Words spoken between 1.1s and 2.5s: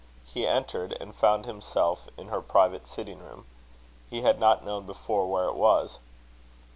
found himself in her